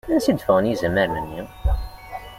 [0.13, 1.41] Ansa i d-ffɣen izamaren-nni?